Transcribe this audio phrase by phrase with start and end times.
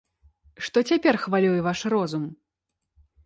[0.69, 2.23] Што цяпер хвалюе ваш розум?